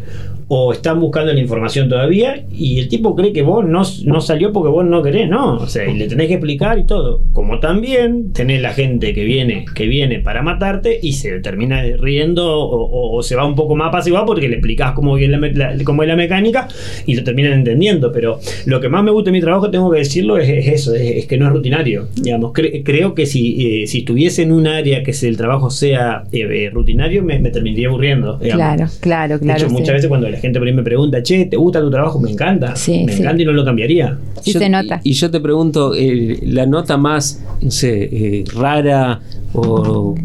o 0.54 0.74
están 0.74 1.00
buscando 1.00 1.32
la 1.32 1.40
información 1.40 1.88
todavía 1.88 2.44
y 2.52 2.78
el 2.80 2.90
tipo 2.90 3.16
cree 3.16 3.32
que 3.32 3.42
vos 3.42 3.66
no, 3.66 3.84
no 4.04 4.20
salió 4.20 4.52
porque 4.52 4.70
vos 4.70 4.86
no 4.86 5.02
querés, 5.02 5.30
no. 5.30 5.61
O 5.62 5.68
sea, 5.68 5.88
y 5.90 5.98
le 5.98 6.08
tenés 6.08 6.28
que 6.28 6.34
explicar 6.36 6.78
y 6.80 6.86
todo. 6.86 7.22
Como 7.34 7.60
también 7.60 8.34
tenés 8.34 8.62
la 8.62 8.74
gente 8.74 9.14
que 9.14 9.24
viene, 9.24 9.66
que 9.76 9.86
viene 9.88 10.20
para 10.20 10.42
matarte 10.42 11.00
y 11.02 11.14
se 11.14 11.40
termina 11.40 11.82
riendo 12.00 12.46
o, 12.48 12.86
o- 12.86 13.18
o 13.18 13.24
se 13.24 13.36
va 13.36 13.46
un 13.46 13.56
poco 13.56 13.76
más 13.76 13.92
pasiva 13.92 14.26
porque 14.26 14.48
le 14.48 14.56
explicás 14.56 14.92
cómo, 14.94 15.16
bien 15.16 15.32
la 15.32 15.38
me- 15.38 15.54
la- 15.54 15.76
cómo 15.84 16.04
es 16.04 16.08
la 16.10 16.16
mecánica 16.16 16.68
y 17.06 17.16
lo 17.16 17.24
terminan 17.24 17.54
entendiendo. 17.54 18.12
Pero 18.12 18.40
lo 18.66 18.80
que 18.82 18.90
más 18.90 19.04
me 19.04 19.12
gusta 19.12 19.30
de 19.30 19.34
mi 19.34 19.42
trabajo, 19.42 19.70
tengo 19.70 19.92
que 19.92 20.00
decirlo, 20.00 20.38
es, 20.38 20.50
es 20.50 20.68
eso, 20.68 20.94
es, 20.96 21.02
es 21.18 21.26
que 21.28 21.38
no 21.38 21.46
es 21.48 21.52
rutinario. 21.54 22.08
Digamos, 22.16 22.52
Cre- 22.54 22.82
creo 22.84 23.14
que 23.16 23.26
si, 23.26 23.84
eh, 23.84 23.88
si 23.88 24.00
estuviese 24.00 24.44
en 24.44 24.52
un 24.52 24.68
área 24.68 25.04
que 25.04 25.14
si 25.14 25.28
el 25.28 25.38
trabajo 25.38 25.70
sea 25.70 26.24
eh, 26.32 26.48
eh, 26.50 26.70
rutinario, 26.72 27.24
me, 27.24 27.40
me 27.40 27.50
terminaría 27.50 27.88
aburriendo. 27.88 28.38
digamos. 28.38 28.62
Claro, 28.62 28.92
claro, 29.00 29.34
De 29.40 29.46
claro. 29.46 29.60
hecho, 29.60 29.70
sí. 29.70 29.74
muchas 29.74 29.94
veces 29.96 30.08
cuando 30.10 30.30
la 30.30 30.38
gente 30.38 30.60
por 30.60 30.68
ahí 30.68 30.74
me 30.74 30.84
pregunta, 30.84 31.22
che, 31.24 31.46
¿te 31.46 31.58
gusta 31.58 31.80
tu 31.82 31.90
trabajo? 31.90 32.20
Me 32.20 32.32
encanta. 32.32 32.76
Sí, 32.76 33.04
me 33.06 33.12
sí. 33.14 33.22
encanta 33.22 33.42
y 33.42 33.46
no 33.46 33.52
lo 33.54 33.64
cambiaría. 33.66 34.18
Sí 34.42 34.54
Yo- 34.54 34.60
se 34.60 34.70
nota. 34.70 35.02
Y, 35.04 35.12
y 35.12 35.14
yo 35.14 35.30
te 35.30 35.40
pregunto, 35.40 35.51
eh, 35.96 36.40
la 36.44 36.66
nota 36.66 36.98
más, 36.98 37.42
no 37.62 37.72
sé, 37.72 38.04
eh, 38.04 38.44
rara 38.54 39.22
o 39.54 40.16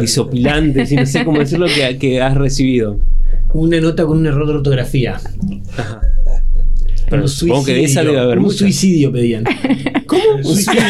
disopilante, 0.00 0.86
si 0.86 0.96
no 0.96 1.06
sé 1.06 1.24
cómo 1.24 1.38
decirlo, 1.38 1.66
que, 1.66 1.98
que 1.98 2.20
has 2.20 2.36
recibido. 2.36 2.98
Una 3.52 3.80
nota 3.80 4.04
con 4.04 4.18
un 4.18 4.26
error 4.26 4.46
de 4.46 4.54
ortografía. 4.54 5.20
Ajá. 5.76 6.00
Un 7.06 7.10
Pero 7.10 7.28
supongo 7.28 7.64
que 7.64 7.74
de 7.74 7.84
esa 7.84 8.02
debe 8.02 8.18
haber 8.18 8.40
un 8.40 8.50
suicidio 8.50 9.12
pedían. 9.12 9.44
¿Cómo? 10.06 10.22
Un 10.38 10.44
suicidio. 10.44 10.82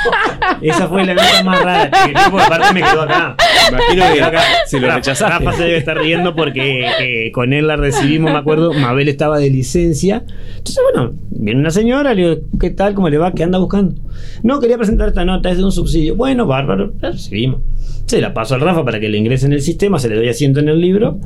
esa 0.62 0.88
fue 0.88 1.04
la 1.04 1.14
nota 1.14 1.44
más 1.44 1.62
rara. 1.62 1.90
Que 2.06 2.14
tipo, 2.14 2.38
aparte 2.38 2.72
me 2.72 2.80
quedó 2.80 3.02
acá. 3.02 3.36
Imagino 3.70 4.04
que 4.14 4.22
acá. 4.22 4.40
si 4.66 4.78
lo 4.78 4.86
Rafa- 4.88 4.96
rechazaste. 4.96 5.38
Rafa 5.44 5.52
se 5.56 5.64
debe 5.64 5.76
estar 5.78 5.96
riendo 5.98 6.34
porque 6.34 6.86
eh, 7.00 7.32
con 7.32 7.52
él 7.52 7.66
la 7.66 7.76
recibimos, 7.76 8.32
me 8.32 8.38
acuerdo. 8.38 8.72
Mabel 8.72 9.08
estaba 9.08 9.38
de 9.38 9.50
licencia. 9.50 10.24
Entonces, 10.58 10.78
bueno, 10.92 11.12
viene 11.30 11.60
una 11.60 11.70
señora, 11.70 12.14
le 12.14 12.22
digo, 12.28 12.40
¿qué 12.60 12.70
tal? 12.70 12.94
¿Cómo 12.94 13.08
le 13.08 13.18
va? 13.18 13.32
¿Qué 13.32 13.42
anda 13.42 13.58
buscando? 13.58 13.94
No, 14.42 14.60
quería 14.60 14.76
presentar 14.76 15.08
esta 15.08 15.24
nota, 15.24 15.50
es 15.50 15.58
de 15.58 15.64
un 15.64 15.72
subsidio. 15.72 16.16
Bueno, 16.16 16.46
bárbaro, 16.46 16.92
la 17.00 17.10
recibimos. 17.12 17.60
Se 18.06 18.20
la 18.20 18.34
paso 18.34 18.54
al 18.54 18.60
Rafa 18.60 18.84
para 18.84 19.00
que 19.00 19.08
le 19.08 19.18
ingrese 19.18 19.46
en 19.46 19.52
el 19.52 19.62
sistema, 19.62 19.98
se 19.98 20.08
le 20.08 20.16
doy 20.16 20.28
asiento 20.28 20.60
en 20.60 20.68
el 20.68 20.80
libro. 20.80 21.18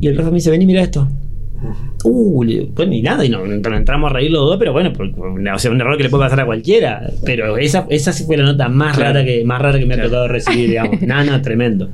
Y 0.00 0.08
el 0.08 0.16
Rafa 0.16 0.30
me 0.30 0.36
dice, 0.36 0.50
ven 0.50 0.62
y 0.62 0.66
mira 0.66 0.82
esto. 0.82 1.08
Uh, 2.04 2.44
bueno, 2.74 2.92
y 2.94 3.02
nada, 3.02 3.24
y 3.24 3.28
no, 3.28 3.44
no 3.46 3.76
entramos 3.76 4.10
a 4.10 4.14
reír 4.14 4.30
los 4.30 4.42
dos, 4.42 4.56
pero 4.58 4.72
bueno, 4.72 4.92
por- 4.92 5.12
por- 5.12 5.28
o 5.40 5.58
sea, 5.58 5.70
un 5.70 5.80
error 5.80 5.96
que 5.96 6.04
le 6.04 6.10
puede 6.10 6.24
pasar 6.24 6.40
a 6.40 6.46
cualquiera. 6.46 7.10
Pero 7.24 7.56
esa, 7.58 7.86
esa 7.90 8.12
sí 8.12 8.24
fue 8.24 8.36
la 8.36 8.44
nota 8.44 8.68
más 8.68 8.96
Claro. 8.96 9.14
rara 9.14 9.24
que 9.24 9.44
más 9.44 9.60
rara 9.60 9.78
que 9.78 9.86
me 9.86 9.94
ha 9.94 10.02
tocado 10.02 10.28
recibir, 10.28 10.70
digamos. 10.70 11.02
Nada, 11.02 11.42
tremendo. 11.42 11.88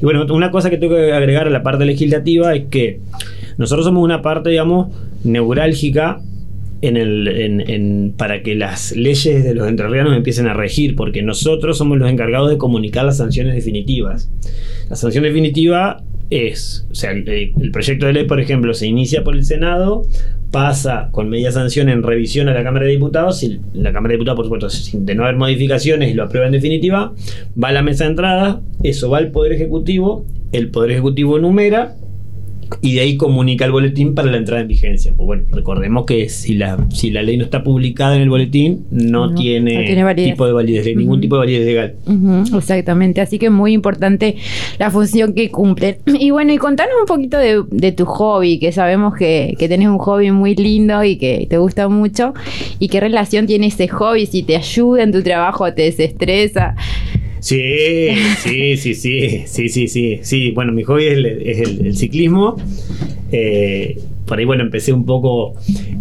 Y 0.00 0.04
bueno, 0.04 0.24
una 0.32 0.50
cosa 0.50 0.70
que 0.70 0.76
tengo 0.78 0.94
que 0.94 1.12
agregar 1.12 1.46
a 1.46 1.50
la 1.50 1.62
parte 1.62 1.84
legislativa 1.84 2.54
es 2.54 2.66
que 2.70 3.00
nosotros 3.58 3.84
somos 3.86 4.04
una 4.04 4.22
parte, 4.22 4.50
digamos, 4.50 4.88
neurálgica 5.24 6.20
en 6.82 6.96
el, 6.96 7.26
en- 7.28 7.60
en- 7.70 8.14
para 8.16 8.42
que 8.42 8.54
las 8.54 8.94
leyes 8.94 9.42
de 9.42 9.54
los 9.54 9.66
entrerrianos 9.66 10.14
empiecen 10.16 10.46
a 10.46 10.54
regir, 10.54 10.94
porque 10.94 11.22
nosotros 11.22 11.78
somos 11.78 11.98
los 11.98 12.08
encargados 12.10 12.50
de 12.50 12.58
comunicar 12.58 13.04
las 13.04 13.16
sanciones 13.16 13.54
definitivas. 13.54 14.30
La 14.90 14.94
sanción 14.96 15.24
definitiva 15.24 16.02
es, 16.30 16.86
o 16.90 16.94
sea, 16.94 17.12
el, 17.12 17.70
proyecto 17.72 18.06
de 18.06 18.12
ley, 18.12 18.24
por 18.24 18.40
ejemplo, 18.40 18.74
se 18.74 18.86
inicia 18.86 19.22
por 19.24 19.34
el 19.36 19.44
Senado, 19.44 20.02
pasa 20.50 21.08
con 21.12 21.28
media 21.28 21.52
sanción 21.52 21.88
en 21.88 22.02
revisión 22.02 22.48
a 22.48 22.54
la 22.54 22.62
Cámara 22.64 22.86
de 22.86 22.92
Diputados, 22.92 23.42
y 23.42 23.60
la 23.74 23.92
Cámara 23.92 24.12
de 24.12 24.16
Diputados, 24.16 24.36
por 24.36 24.46
supuesto, 24.46 24.70
sin- 24.70 25.06
de 25.06 25.14
no 25.14 25.24
haber 25.24 25.36
modificaciones 25.36 26.14
lo 26.14 26.24
aprueba 26.24 26.46
en 26.46 26.52
definitiva, 26.52 27.12
va 27.62 27.68
a 27.68 27.72
la 27.72 27.82
mesa 27.82 28.04
de 28.04 28.10
entrada, 28.10 28.60
eso 28.82 29.10
va 29.10 29.18
al 29.18 29.30
Poder 29.30 29.52
Ejecutivo, 29.52 30.24
el 30.52 30.70
Poder 30.70 30.92
Ejecutivo 30.92 31.38
numera 31.38 31.96
y 32.80 32.94
de 32.94 33.00
ahí 33.00 33.16
comunica 33.16 33.64
el 33.64 33.72
boletín 33.72 34.14
para 34.14 34.30
la 34.30 34.36
entrada 34.36 34.62
en 34.62 34.68
vigencia. 34.68 35.12
Pues 35.16 35.26
bueno, 35.26 35.44
recordemos 35.50 36.04
que 36.04 36.28
si 36.28 36.54
la, 36.54 36.78
si 36.90 37.10
la 37.10 37.22
ley 37.22 37.36
no 37.36 37.44
está 37.44 37.62
publicada 37.62 38.16
en 38.16 38.22
el 38.22 38.28
boletín, 38.28 38.86
no, 38.90 39.28
No, 39.28 39.34
tiene, 39.34 39.74
no 39.74 39.84
tiene 39.84 40.14
tipo 40.14 40.46
de 40.46 40.52
validez, 40.52 40.96
ningún 40.96 41.20
tipo 41.20 41.36
de 41.36 41.40
validez 41.40 41.66
legal. 41.66 41.94
Exactamente, 42.56 43.20
así 43.20 43.38
que 43.38 43.50
muy 43.50 43.72
importante 43.72 44.36
la 44.78 44.90
función 44.90 45.34
que 45.34 45.50
cumplen. 45.50 45.98
Y 46.18 46.30
bueno, 46.30 46.52
y 46.52 46.56
contanos 46.58 46.94
un 46.98 47.06
poquito 47.06 47.38
de, 47.38 47.62
de 47.70 47.92
tu 47.92 48.04
hobby, 48.06 48.58
que 48.58 48.72
sabemos 48.72 49.14
que, 49.14 49.54
que 49.58 49.68
tenés 49.68 49.88
un 49.88 49.98
hobby 49.98 50.30
muy 50.30 50.54
lindo 50.54 51.04
y 51.04 51.16
que 51.16 51.46
te 51.48 51.58
gusta 51.58 51.88
mucho. 51.88 52.32
¿Y 52.78 52.88
qué 52.88 53.00
relación 53.00 53.46
tiene 53.46 53.66
ese 53.66 53.86
hobby? 53.88 54.26
Si 54.26 54.42
te 54.42 54.56
ayuda 54.56 55.02
en 55.02 55.12
tu 55.12 55.22
trabajo, 55.22 55.72
te 55.72 55.82
desestresa. 55.82 56.74
Sí, 57.46 58.08
sí, 58.42 58.76
sí, 58.76 58.94
sí, 59.46 59.68
sí, 59.68 59.88
sí, 59.88 60.18
sí. 60.20 60.50
Bueno, 60.50 60.72
mi 60.72 60.82
hobby 60.82 61.04
es 61.06 61.60
el, 61.60 61.96
ciclismo. 61.96 62.56
Eh, 63.30 64.00
por 64.26 64.40
ahí, 64.40 64.44
bueno, 64.44 64.64
empecé 64.64 64.92
un 64.92 65.06
poco, 65.06 65.54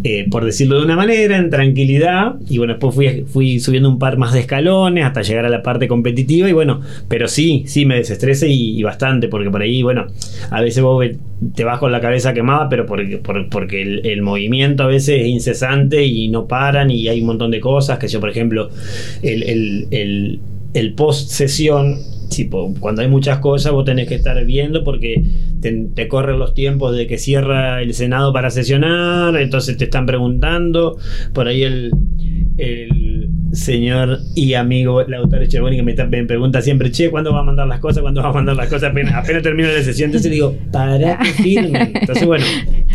eh, 0.03 0.25
por 0.31 0.43
decirlo 0.43 0.79
de 0.79 0.85
una 0.85 0.95
manera, 0.95 1.37
en 1.37 1.51
tranquilidad. 1.51 2.37
Y 2.49 2.57
bueno, 2.57 2.73
después 2.73 2.95
fui, 2.95 3.25
fui 3.27 3.59
subiendo 3.59 3.87
un 3.89 3.99
par 3.99 4.17
más 4.17 4.33
de 4.33 4.39
escalones 4.39 5.05
hasta 5.05 5.21
llegar 5.21 5.45
a 5.45 5.49
la 5.49 5.61
parte 5.61 5.87
competitiva. 5.87 6.49
Y 6.49 6.53
bueno, 6.53 6.81
pero 7.07 7.27
sí, 7.27 7.63
sí, 7.67 7.85
me 7.85 7.97
desestresa 7.97 8.47
y, 8.47 8.81
bastante, 8.81 9.27
porque 9.27 9.51
por 9.51 9.61
ahí, 9.61 9.83
bueno, 9.83 10.07
a 10.49 10.61
veces 10.61 10.81
vos 10.81 11.05
te 11.53 11.63
vas 11.63 11.77
con 11.77 11.91
la 11.91 12.01
cabeza 12.01 12.33
quemada, 12.33 12.69
pero 12.69 12.87
porque, 12.87 13.17
por- 13.19 13.49
porque 13.49 13.83
el, 13.83 14.03
el 14.07 14.23
movimiento 14.23 14.81
a 14.81 14.87
veces 14.87 15.21
es 15.21 15.27
incesante 15.27 16.03
y 16.03 16.27
no 16.29 16.47
paran 16.47 16.89
y 16.89 17.07
hay 17.07 17.19
un 17.19 17.27
montón 17.27 17.51
de 17.51 17.59
cosas. 17.59 17.99
Que 17.99 18.07
yo, 18.07 18.19
por 18.19 18.31
ejemplo, 18.31 18.69
el, 19.21 19.43
el, 19.43 19.87
el, 19.91 20.39
el 20.75 20.93
post 20.93 21.29
sesión, 21.29 21.99
tipo, 22.29 22.73
cuando 22.81 23.01
hay 23.01 23.07
muchas 23.07 23.39
cosas, 23.39 23.71
vos 23.71 23.85
tenés 23.85 24.09
que 24.09 24.15
estar 24.15 24.43
viendo 24.45 24.83
porque 24.83 25.23
te, 25.61 26.07
corren 26.09 26.37
los 26.37 26.53
tiempos 26.53 26.95
de 26.95 27.07
que 27.07 27.17
cierra 27.17 27.81
el 27.81 27.93
Senado 27.93 28.33
para 28.33 28.49
sesionar, 28.49 29.37
entonces 29.37 29.77
te 29.77 29.85
están 29.85 30.05
preguntando, 30.05 30.97
por 31.33 31.47
ahí 31.47 31.63
el, 31.63 31.91
señor 33.51 34.19
y 34.35 34.53
amigo 34.55 35.03
Lautaro 35.03 35.45
Chervoni 35.45 35.77
que 35.77 35.83
me, 35.83 36.25
pregunta 36.25 36.61
siempre, 36.61 36.91
che, 36.91 37.09
¿cuándo 37.09 37.31
va 37.31 37.39
a 37.39 37.43
mandar 37.43 37.67
las 37.67 37.79
cosas? 37.79 38.01
¿Cuándo 38.01 38.21
va 38.21 38.29
a 38.29 38.33
mandar 38.33 38.57
las 38.57 38.67
cosas? 38.67 38.91
Apenas, 38.91 39.13
apenas 39.13 39.43
termino 39.43 39.69
la 39.69 39.81
sesión, 39.81 40.09
entonces 40.09 40.29
digo, 40.29 40.57
para 40.73 41.17
que 41.19 41.29
firme. 41.41 41.93
Entonces, 41.93 42.25
bueno, 42.25 42.45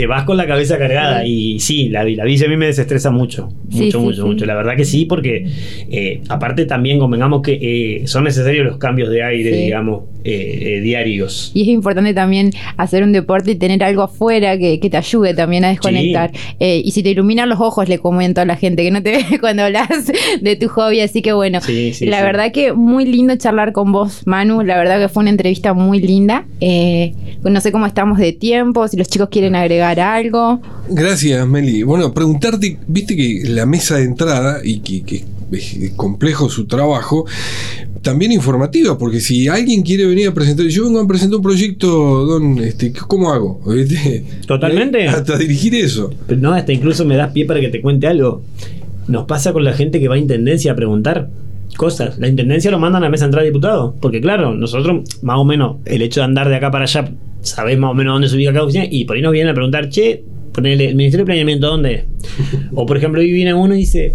te 0.01 0.07
vas 0.07 0.25
con 0.25 0.39
la 0.39 0.47
cabeza 0.47 0.79
cargada 0.79 1.27
y 1.27 1.61
sí, 1.61 1.91
la, 1.91 2.05
la 2.05 2.25
bici 2.25 2.47
a 2.47 2.49
mí 2.49 2.57
me 2.57 2.65
desestresa 2.65 3.11
mucho, 3.11 3.51
mucho, 3.69 3.99
sí, 3.99 3.99
mucho, 3.99 4.23
sí. 4.23 4.29
mucho. 4.29 4.47
La 4.47 4.55
verdad 4.55 4.75
que 4.75 4.87
sí, 4.87 5.05
porque 5.05 5.45
eh, 5.91 6.23
aparte 6.31 6.65
también 6.65 6.99
convengamos 6.99 7.43
que 7.43 7.59
eh, 7.61 8.07
son 8.07 8.25
necesarios 8.25 8.65
los 8.65 8.79
cambios 8.79 9.11
de 9.11 9.23
aire, 9.23 9.51
digamos, 9.55 10.05
eh, 10.23 10.77
eh, 10.77 10.81
diarios. 10.83 11.51
Y 11.55 11.63
es 11.63 11.69
importante 11.69 12.13
también 12.13 12.51
hacer 12.77 13.03
un 13.03 13.13
deporte 13.13 13.53
y 13.53 13.55
tener 13.55 13.83
algo 13.83 14.03
afuera 14.03 14.59
que, 14.59 14.79
que 14.79 14.91
te 14.91 14.97
ayude 14.99 15.33
también 15.33 15.65
a 15.65 15.69
desconectar. 15.69 16.31
Eh, 16.59 16.83
y 16.85 16.91
si 16.91 17.03
te 17.03 17.11
iluminan 17.11 17.49
los 17.49 17.61
ojos, 17.61 17.89
le 17.89 17.99
comento 17.99 18.43
a 18.43 18.45
la 18.45 18.57
gente 18.57 18.83
que 18.83 18.91
no 18.91 19.03
te 19.03 19.13
ve 19.31 19.39
cuando 19.41 19.63
hablas 19.63 20.13
de 20.41 20.57
tu 20.57 20.69
hobby. 20.69 21.01
Así 21.01 21.23
que 21.23 21.33
bueno, 21.33 21.61
la 22.01 22.23
verdad 22.23 22.53
que 22.53 22.75
muy 22.75 23.07
lindo 23.07 23.35
charlar 23.37 23.73
con 23.73 23.93
vos, 23.93 24.27
Manu. 24.27 24.63
La 24.63 24.77
verdad 24.77 25.01
que 25.01 25.09
fue 25.09 25.23
una 25.23 25.31
entrevista 25.31 25.73
muy 25.73 26.01
linda. 26.01 26.47
Eh, 26.61 27.15
no 27.43 27.61
sé 27.63 27.73
cómo 27.73 27.87
estamos 27.87 28.19
de 28.19 28.33
tiempo, 28.33 28.87
si 28.89 28.99
los 28.99 29.09
chicos 29.09 29.31
quieren 29.31 29.55
agregar 29.57 29.90
algo. 29.99 30.61
Gracias, 30.89 31.47
Meli. 31.49 31.83
Bueno, 31.83 32.13
preguntarte, 32.13 32.79
viste 32.87 33.17
que 33.17 33.43
la 33.49 33.67
mesa 33.67 33.97
de 33.97 34.05
entrada 34.05 34.61
y 34.63 34.81
que, 34.81 35.03
que 35.03 35.25
es 35.53 35.93
complejo 35.97 36.49
su 36.49 36.67
trabajo, 36.67 37.27
también 38.03 38.33
informativa, 38.33 38.97
porque 38.97 39.21
si 39.21 39.49
alguien 39.49 39.83
quiere 39.83 40.07
venir 40.07 40.29
a 40.29 40.35
presentar, 40.35 40.67
yo 40.67 40.85
vengo 40.85 41.01
a 41.01 41.07
presentar 41.07 41.37
un 41.37 41.43
proyecto, 41.43 42.25
don, 42.27 42.59
este, 42.59 42.93
¿cómo 42.93 43.33
hago? 43.33 43.61
¿Viste? 43.67 44.25
Totalmente. 44.47 45.05
¿Eh? 45.05 45.09
Hasta 45.09 45.37
dirigir 45.37 45.75
eso. 45.75 46.13
Pero 46.27 46.41
no, 46.41 46.53
hasta 46.53 46.73
incluso 46.73 47.05
me 47.05 47.17
das 47.17 47.33
pie 47.33 47.45
para 47.45 47.61
que 47.61 47.69
te 47.69 47.81
cuente 47.81 48.07
algo. 48.07 48.43
Nos 49.09 49.27
pasa 49.27 49.53
con 49.53 49.65
la 49.65 49.73
gente 49.73 50.01
que 50.01 50.09
va 50.09 50.15
a 50.15 50.19
intendencia 50.19 50.73
a 50.73 50.77
preguntar 50.77 51.29
cosas. 51.77 52.19
La 52.19 52.29
intendencia 52.29 52.71
lo 52.71 52.79
mandan 52.79 53.03
a 53.03 53.07
la 53.07 53.11
mesa 53.11 53.25
de 53.25 53.29
entrada 53.29 53.45
de 53.45 53.51
diputados. 53.51 53.95
Porque 54.01 54.21
claro, 54.21 54.55
nosotros, 54.55 55.03
más 55.23 55.39
o 55.39 55.45
menos, 55.45 55.77
el 55.85 56.03
hecho 56.03 56.21
de 56.21 56.25
andar 56.25 56.49
de 56.49 56.57
acá 56.57 56.71
para 56.71 56.85
allá, 56.85 57.11
sabés 57.43 57.79
más 57.79 57.91
o 57.91 57.95
menos 57.95 58.15
dónde 58.15 58.29
se 58.29 58.37
ubica 58.37 58.53
cada 58.53 58.65
oficina, 58.65 58.87
y 58.91 59.05
por 59.05 59.17
ahí 59.17 59.23
nos 59.23 59.33
vienen 59.33 59.51
a 59.51 59.55
preguntar, 59.55 59.89
che, 59.89 60.23
ponele, 60.53 60.89
el 60.89 60.95
Ministerio 60.95 61.25
de 61.25 61.27
Planeamiento, 61.27 61.67
¿dónde? 61.67 61.95
es?". 61.95 62.05
o 62.75 62.87
por 62.87 62.97
ejemplo, 62.97 63.21
hoy 63.21 63.33
viene 63.33 63.55
uno 63.55 63.75
y 63.75 63.79
dice, 63.79 64.13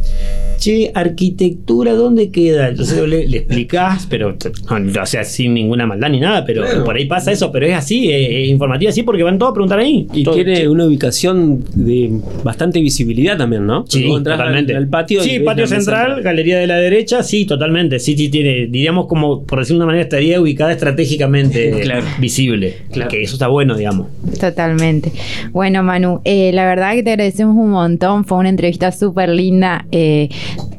che, 0.59 0.91
arquitectura, 0.93 1.93
¿dónde 1.93 2.29
queda? 2.31 2.69
Entonces 2.69 3.07
le, 3.07 3.27
le 3.27 3.37
explicás, 3.37 4.07
pero, 4.09 4.35
no, 4.69 5.01
o 5.01 5.05
sea, 5.05 5.23
sin 5.23 5.53
ninguna 5.53 5.85
maldad 5.85 6.09
ni 6.09 6.19
nada, 6.19 6.45
pero 6.45 6.63
Claro. 6.63 6.83
por 6.83 6.95
ahí 6.95 7.05
pasa 7.05 7.31
eso, 7.31 7.51
pero 7.51 7.65
es 7.65 7.73
así, 7.75 8.11
es, 8.11 8.29
es 8.29 8.49
informativa 8.49 8.89
así, 8.89 9.03
porque 9.03 9.23
van 9.23 9.37
todos 9.37 9.51
a 9.51 9.53
preguntar 9.53 9.79
ahí. 9.79 10.07
Y 10.13 10.23
Todo- 10.23 10.35
tiene 10.35 10.67
una 10.67 10.85
ubicación 10.85 11.63
de 11.73 12.11
bastante 12.43 12.79
visibilidad 12.79 13.37
también, 13.37 13.65
¿no? 13.65 13.85
Sí, 13.87 14.03
totalmente. 14.07 14.73
Al, 14.73 14.83
al 14.83 14.89
patio. 14.89 15.21
Sí, 15.21 15.39
patio 15.39 15.67
central, 15.67 16.21
galería 16.21 16.57
de 16.59 16.67
la 16.67 16.77
derecha, 16.77 17.23
sí, 17.23 17.45
totalmente. 17.45 17.99
Sí, 17.99 18.15
sí, 18.17 18.29
tiene, 18.29 18.67
diríamos 18.67 19.07
como, 19.07 19.43
por 19.43 19.59
decirlo 19.59 19.79
de 19.79 19.83
una 19.83 19.85
manera, 19.87 20.03
estaría 20.03 20.39
ubicada 20.41 20.71
estratégicamente 20.71 21.71
Claro. 21.81 22.05
visible. 22.19 22.75
Claro. 22.91 23.09
Que 23.09 23.21
eso 23.23 23.33
está 23.35 23.47
bueno, 23.47 23.75
digamos. 23.77 24.07
Totalmente. 24.39 25.11
Bueno, 25.51 25.83
Manu, 25.83 26.21
eh, 26.25 26.51
la 26.53 26.65
verdad 26.65 26.93
que 26.93 27.03
te 27.03 27.11
agradecemos 27.11 27.55
un 27.55 27.71
montón. 27.71 28.25
Fue 28.25 28.37
una 28.37 28.49
entrevista 28.49 28.91
súper 28.91 29.29
linda. 29.29 29.85
Eh, 29.91 30.29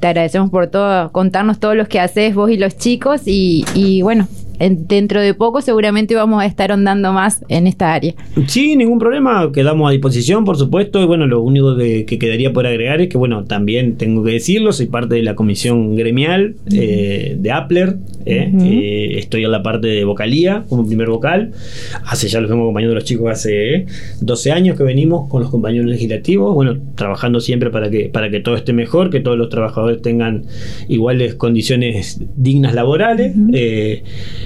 te 0.01 0.07
agradecemos 0.09 0.51
por 0.51 0.67
todo, 0.69 1.11
contarnos 1.13 1.59
todos 1.59 1.77
los 1.77 1.89
que 1.89 2.01
haces 2.01 2.35
vos 2.35 2.51
y 2.51 2.57
los 2.57 2.77
chicos. 2.77 3.23
Y, 3.27 3.65
y 3.75 4.03
bueno, 4.03 4.29
en- 4.46 4.46
dentro 4.59 5.21
de 5.21 5.35
poco 5.35 5.61
seguramente 5.61 6.15
vamos 6.15 6.43
a 6.43 6.47
estar 6.47 6.73
ondando 6.73 7.13
más 7.13 7.45
en 7.49 7.67
esta 7.67 7.93
área. 7.95 8.15
Sí, 8.47 8.77
ningún 8.77 8.99
problema, 8.99 9.51
quedamos 9.53 9.89
a 9.89 9.93
disposición, 9.93 10.45
por 10.45 10.57
supuesto. 10.57 11.01
Y 11.03 11.07
bueno, 11.07 11.27
lo 11.27 11.41
único 11.43 11.75
de- 11.75 12.05
que 12.05 12.19
quedaría 12.19 12.53
por 12.53 12.67
agregar 12.67 13.01
es 13.01 13.09
que, 13.09 13.19
bueno, 13.19 13.45
también 13.45 13.97
tengo 13.97 14.23
que 14.25 14.33
decirlo, 14.33 14.73
soy 14.73 14.87
parte 14.87 15.15
de 15.17 15.23
la 15.23 15.35
comisión 15.35 15.95
gremial 15.97 16.57
eh, 16.73 17.37
de 17.39 17.51
Appler. 17.53 17.97
eh, 18.25 18.51
eh, 18.61 19.19
estoy 19.19 19.45
en 19.45 19.53
la 19.53 19.63
parte 19.63 19.87
de 19.87 20.05
vocalía, 20.05 20.65
como 20.69 20.87
primer 20.87 21.09
vocal. 21.09 21.53
Hace 22.07 22.29
ya 22.29 22.41
los 22.41 22.51
vengo 22.51 22.65
acompañando 22.65 22.95
los 22.95 23.05
chicos 23.05 23.31
hace 23.31 23.75
eh, 23.75 23.87
12 24.21 24.53
años 24.53 24.77
que 24.77 24.83
venimos 24.83 25.29
con 25.29 25.43
los 25.43 25.51
compañeros 25.51 25.87
legislativos, 25.87 26.53
bueno, 26.55 26.77
trabajando 26.97 27.39
siempre 27.41 27.71
para 27.71 27.89
que, 27.91 28.09
para 28.09 28.31
que 28.31 28.41
todo 28.41 28.57
esté 28.57 28.73
mejor, 28.73 29.11
que 29.11 29.21
todos 29.21 29.39
los 29.39 29.49
trabajadores 29.49 30.03
tengan 30.03 30.45
iguales 30.89 31.35
condiciones 31.37 32.21
dignas 32.37 32.75
laborales. 32.75 33.33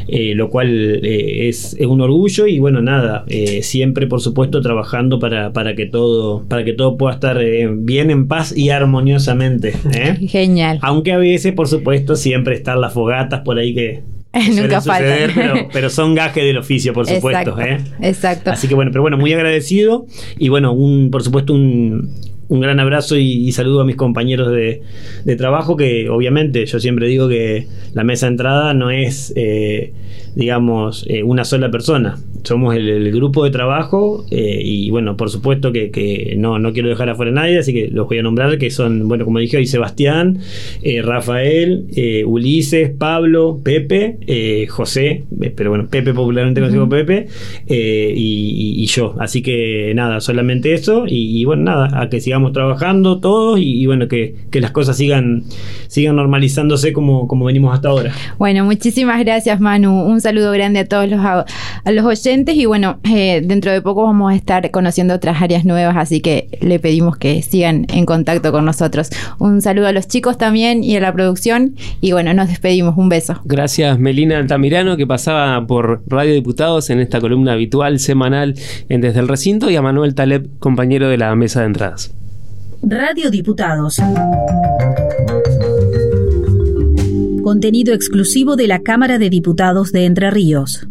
Eh, 0.08 0.34
lo 0.34 0.48
cual 0.50 1.00
eh, 1.04 1.48
es, 1.48 1.76
es 1.78 1.86
un 1.86 2.00
orgullo 2.00 2.46
y 2.46 2.58
bueno, 2.58 2.80
nada, 2.80 3.24
eh, 3.28 3.62
siempre 3.62 4.06
por 4.06 4.20
supuesto 4.20 4.60
trabajando 4.60 5.18
para, 5.18 5.52
para, 5.52 5.74
que, 5.74 5.86
todo, 5.86 6.44
para 6.48 6.64
que 6.64 6.72
todo 6.72 6.96
pueda 6.96 7.14
estar 7.14 7.40
eh, 7.42 7.68
bien 7.72 8.10
en 8.10 8.28
paz 8.28 8.56
y 8.56 8.70
armoniosamente. 8.70 9.72
Genial. 10.28 10.78
Aunque 10.82 11.12
a 11.12 11.18
veces, 11.18 11.52
por 11.52 11.68
supuesto, 11.68 12.16
siempre 12.16 12.54
están 12.54 12.80
las 12.80 12.92
fogatas 12.92 13.40
por 13.40 13.58
ahí 13.58 13.74
que... 13.74 14.02
Nunca 14.54 14.80
suceder, 14.80 15.32
pero, 15.34 15.54
pero 15.72 15.90
son 15.90 16.14
gajes 16.14 16.44
del 16.44 16.56
oficio, 16.56 16.92
por 16.92 17.06
supuesto. 17.06 17.58
Exacto. 17.58 17.94
¿eh? 18.00 18.08
Exacto. 18.08 18.50
Así 18.52 18.68
que 18.68 18.76
bueno, 18.76 18.92
pero 18.92 19.02
bueno, 19.02 19.16
muy 19.16 19.32
agradecido 19.32 20.06
y 20.38 20.48
bueno, 20.50 20.72
un, 20.72 21.10
por 21.10 21.24
supuesto 21.24 21.52
un, 21.52 22.14
un 22.50 22.60
gran 22.60 22.78
abrazo 22.80 23.16
y, 23.16 23.32
y 23.48 23.52
saludo 23.52 23.80
a 23.80 23.84
mis 23.86 23.96
compañeros 23.96 24.50
de, 24.52 24.82
de 25.24 25.36
trabajo 25.36 25.76
que 25.76 26.08
obviamente 26.10 26.66
yo 26.66 26.78
siempre 26.78 27.06
digo 27.06 27.28
que 27.28 27.66
la 27.94 28.04
mesa 28.04 28.26
de 28.26 28.32
entrada 28.32 28.74
no 28.74 28.90
es, 28.90 29.32
eh, 29.36 29.92
digamos, 30.36 31.06
eh, 31.08 31.22
una 31.22 31.44
sola 31.44 31.70
persona. 31.70 32.18
Somos 32.42 32.74
el, 32.74 32.88
el 32.88 33.12
grupo 33.12 33.44
de 33.44 33.50
trabajo 33.50 34.24
eh, 34.30 34.60
y 34.64 34.90
bueno, 34.90 35.16
por 35.16 35.28
supuesto 35.30 35.72
que, 35.72 35.90
que 35.90 36.34
no, 36.38 36.58
no 36.58 36.72
quiero 36.72 36.88
dejar 36.88 37.08
afuera 37.10 37.30
a 37.30 37.34
nadie, 37.34 37.58
así 37.58 37.72
que 37.72 37.88
los 37.88 38.08
voy 38.08 38.18
a 38.18 38.22
nombrar, 38.22 38.56
que 38.58 38.70
son, 38.70 39.08
bueno, 39.08 39.24
como 39.24 39.38
dije 39.40 39.56
hoy, 39.58 39.66
Sebastián, 39.66 40.38
Rafael, 41.04 41.84
Ulises, 42.26 42.90
Pablo, 42.96 43.60
Pepe, 43.62 44.66
José, 44.68 45.24
pero 45.54 45.70
bueno, 45.70 45.88
Pepe 45.90 46.14
popularmente 46.14 46.60
conocido 46.60 46.82
como 46.82 46.90
Pepe, 46.90 47.26
y, 47.68 47.74
y- 47.74 48.82
y 48.82 48.86
yo. 48.86 49.14
Así 49.18 49.42
que 49.42 49.92
nada, 49.94 50.20
solamente 50.20 50.72
eso 50.72 51.04
y, 51.06 51.38
y 51.40 51.44
bueno, 51.44 51.62
nada, 51.64 52.00
a 52.00 52.08
que 52.08 52.20
sigamos 52.20 52.39
sigamos 52.40 52.52
trabajando 52.52 53.20
todos 53.20 53.58
y, 53.58 53.82
y 53.82 53.86
bueno, 53.86 54.08
que, 54.08 54.34
que, 54.50 54.60
las 54.60 54.70
cosas 54.70 54.96
sigan, 54.96 55.44
sigan 55.88 56.16
normalizándose 56.16 56.92
como, 56.92 57.28
como 57.28 57.44
venimos 57.44 57.74
hasta 57.74 57.88
ahora. 57.88 58.12
Bueno, 58.38 58.64
muchísimas 58.64 59.20
gracias 59.20 59.60
Manu, 59.60 60.04
un 60.04 60.20
saludo 60.20 60.52
grande 60.52 60.80
a 60.80 60.84
todos 60.86 61.08
los, 61.08 61.20
a, 61.20 61.44
los 61.86 62.04
oyentes 62.04 62.54
y 62.56 62.64
bueno, 62.64 62.98
eh, 63.04 63.42
dentro 63.44 63.72
de 63.72 63.82
poco 63.82 64.04
vamos 64.04 64.32
a 64.32 64.36
estar 64.36 64.70
conociendo 64.70 65.14
otras 65.14 65.42
áreas 65.42 65.64
nuevas, 65.64 65.96
así 65.96 66.20
que 66.20 66.48
le 66.60 66.78
pedimos 66.78 67.16
que 67.16 67.42
sigan 67.42 67.86
en 67.92 68.06
contacto 68.06 68.52
con 68.52 68.64
nosotros. 68.64 69.10
Un 69.38 69.60
saludo 69.60 69.88
a 69.88 69.92
los 69.92 70.08
chicos 70.08 70.38
también 70.38 70.82
y 70.82 70.96
a 70.96 71.00
la 71.00 71.12
producción 71.12 71.74
y 72.00 72.12
bueno, 72.12 72.32
nos 72.32 72.48
despedimos, 72.48 72.96
un 72.96 73.08
beso. 73.08 73.40
Gracias 73.44 73.98
Melina 73.98 74.38
Altamirano 74.38 74.96
que 74.96 75.06
pasaba 75.06 75.66
por 75.66 76.02
Radio 76.06 76.32
Diputados 76.32 76.88
en 76.90 77.00
esta 77.00 77.20
columna 77.20 77.52
habitual 77.52 77.98
semanal 77.98 78.54
en 78.88 79.00
Desde 79.00 79.20
el 79.20 79.28
Recinto 79.28 79.70
y 79.70 79.76
a 79.76 79.82
Manuel 79.82 80.14
Taleb, 80.14 80.48
compañero 80.58 81.08
de 81.08 81.18
la 81.18 81.34
mesa 81.34 81.60
de 81.60 81.66
entradas. 81.66 82.14
Radio 82.82 83.30
Diputados. 83.30 83.98
Contenido 87.42 87.92
exclusivo 87.94 88.56
de 88.56 88.66
la 88.68 88.80
Cámara 88.80 89.18
de 89.18 89.30
Diputados 89.30 89.92
de 89.92 90.06
Entre 90.06 90.30
Ríos. 90.30 90.88